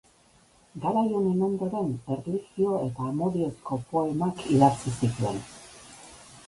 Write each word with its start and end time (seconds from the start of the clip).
Garai 0.85 1.03
honen 1.17 1.43
ondoren, 1.47 1.91
erlijio 2.15 2.73
eta 2.87 3.11
amodiozko 3.11 3.81
poemak 3.93 4.43
idatzi 4.57 4.97
zituen. 4.99 5.41